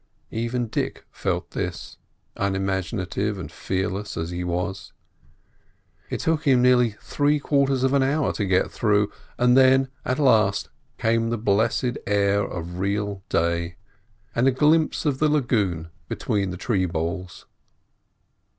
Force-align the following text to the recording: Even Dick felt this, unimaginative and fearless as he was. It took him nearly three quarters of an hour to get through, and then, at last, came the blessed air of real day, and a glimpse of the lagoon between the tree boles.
Even 0.31 0.65
Dick 0.65 1.05
felt 1.11 1.51
this, 1.51 1.97
unimaginative 2.35 3.37
and 3.37 3.51
fearless 3.51 4.17
as 4.17 4.31
he 4.31 4.43
was. 4.43 4.93
It 6.09 6.21
took 6.21 6.45
him 6.47 6.59
nearly 6.59 6.95
three 7.03 7.39
quarters 7.39 7.83
of 7.83 7.93
an 7.93 8.01
hour 8.01 8.33
to 8.33 8.45
get 8.45 8.71
through, 8.71 9.11
and 9.37 9.55
then, 9.55 9.89
at 10.03 10.17
last, 10.17 10.69
came 10.97 11.29
the 11.29 11.37
blessed 11.37 11.99
air 12.07 12.43
of 12.43 12.79
real 12.79 13.21
day, 13.29 13.75
and 14.33 14.47
a 14.47 14.51
glimpse 14.51 15.05
of 15.05 15.19
the 15.19 15.29
lagoon 15.29 15.91
between 16.07 16.49
the 16.49 16.57
tree 16.57 16.87
boles. 16.87 17.45